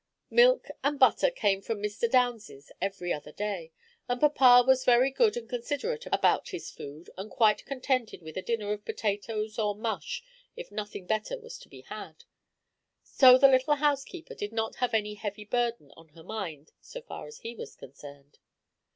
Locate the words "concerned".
17.75-18.39